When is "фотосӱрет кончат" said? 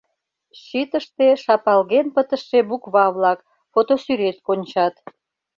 3.71-4.95